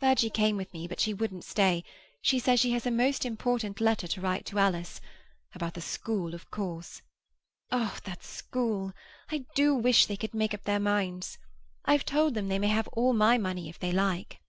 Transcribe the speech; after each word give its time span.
"Virgie 0.00 0.28
came 0.28 0.56
with 0.56 0.72
me, 0.74 0.88
but 0.88 0.98
she 0.98 1.14
wouldn't 1.14 1.44
stay. 1.44 1.84
She 2.20 2.40
says 2.40 2.58
she 2.58 2.72
has 2.72 2.84
a 2.84 2.90
most 2.90 3.24
important 3.24 3.80
letter 3.80 4.08
to 4.08 4.20
write 4.20 4.44
to 4.46 4.58
Alice—about 4.58 5.74
the 5.74 5.80
school, 5.80 6.34
of 6.34 6.50
course. 6.50 7.00
Oh, 7.70 7.96
that 8.02 8.24
school! 8.24 8.92
I 9.30 9.44
do 9.54 9.76
wish 9.76 10.06
they 10.06 10.16
could 10.16 10.34
make 10.34 10.52
up 10.52 10.64
their 10.64 10.80
minds. 10.80 11.38
I've 11.84 12.04
told 12.04 12.34
them 12.34 12.48
they 12.48 12.58
may 12.58 12.66
have 12.66 12.88
all 12.88 13.12
my 13.12 13.38
money, 13.38 13.68
if 13.68 13.78
they 13.78 13.92
like." 13.92 14.40